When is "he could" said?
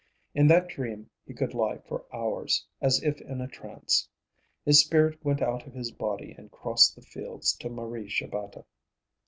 1.27-1.53